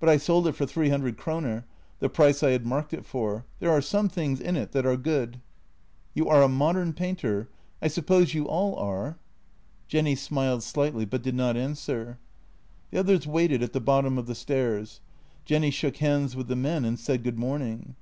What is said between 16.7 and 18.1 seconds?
and said good morning.